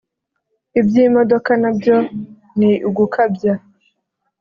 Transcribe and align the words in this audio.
Iby’imodoka 0.79 1.51
nabyo 1.61 1.97
ni 2.57 2.71
ugukabya 2.87 3.53